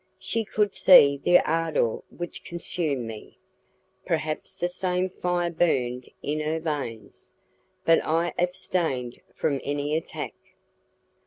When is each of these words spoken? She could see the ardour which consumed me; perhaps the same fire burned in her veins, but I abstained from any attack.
She 0.17 0.43
could 0.43 0.73
see 0.73 1.21
the 1.23 1.41
ardour 1.47 2.01
which 2.09 2.43
consumed 2.43 3.05
me; 3.05 3.37
perhaps 4.03 4.57
the 4.57 4.67
same 4.67 5.09
fire 5.09 5.51
burned 5.51 6.09
in 6.23 6.39
her 6.39 6.59
veins, 6.59 7.31
but 7.85 8.03
I 8.03 8.33
abstained 8.39 9.21
from 9.35 9.61
any 9.63 9.95
attack. 9.95 10.33